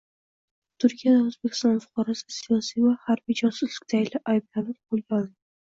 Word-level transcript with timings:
Turkiyada 0.83 1.19
O‘zbekiston 1.25 1.77
fuqarosi 1.83 2.37
siyosiy 2.37 2.87
va 2.87 2.97
harbiy 3.05 3.39
josuslikda 3.43 4.23
ayblanib, 4.35 4.83
qo‘lga 4.89 5.23
olindi 5.23 5.39